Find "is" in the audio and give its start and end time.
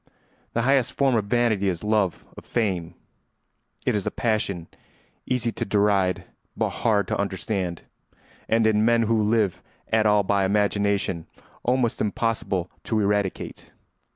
1.69-1.83, 3.95-4.07